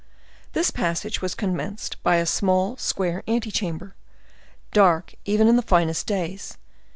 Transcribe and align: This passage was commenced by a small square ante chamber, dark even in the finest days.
This 0.53 0.71
passage 0.71 1.21
was 1.21 1.35
commenced 1.35 2.01
by 2.01 2.15
a 2.15 2.25
small 2.25 2.75
square 2.77 3.21
ante 3.27 3.51
chamber, 3.51 3.93
dark 4.73 5.13
even 5.25 5.47
in 5.47 5.57
the 5.57 5.61
finest 5.61 6.07
days. 6.07 6.57